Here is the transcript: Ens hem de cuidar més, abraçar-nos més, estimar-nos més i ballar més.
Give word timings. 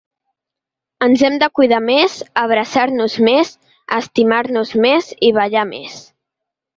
Ens 1.07 1.23
hem 1.25 1.35
de 1.41 1.49
cuidar 1.57 1.81
més, 1.89 2.15
abraçar-nos 2.43 3.17
més, 3.27 3.51
estimar-nos 3.99 4.73
més 4.87 5.11
i 5.29 5.31
ballar 5.37 5.67
més. 5.73 5.99